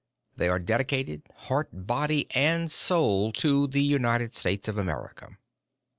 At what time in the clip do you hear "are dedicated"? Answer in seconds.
0.49-1.21